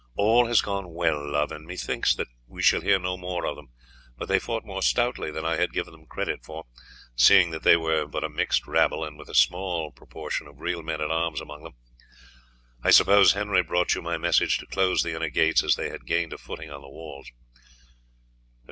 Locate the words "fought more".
4.39-4.81